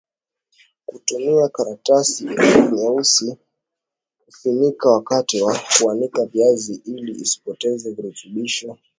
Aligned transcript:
tumia 1.05 1.47
karatasi 1.49 2.29
nyeusi 2.73 3.37
kufunika 4.25 4.89
wakati 4.89 5.41
wa 5.41 5.59
kuanika 5.79 6.25
viazi 6.25 6.81
ili 6.85 7.11
usipoteze 7.11 7.91
virutubisho 7.93 8.77